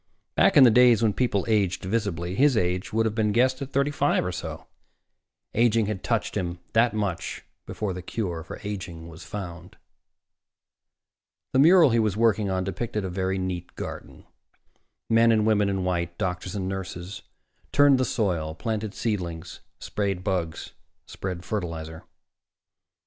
[0.33, 3.71] Back in the days when people aged visibly, his age would have been guessed at
[3.71, 4.65] thirty five or so.
[5.53, 9.77] Aging had touched him that much before the cure for aging was found.
[11.53, 14.25] The mural he was working on depicted a very neat garden.
[15.07, 17.21] Men and women in white, doctors and nurses,
[17.71, 20.71] turned the soil, planted seedlings, sprayed bugs,
[21.05, 22.05] spread fertilizer.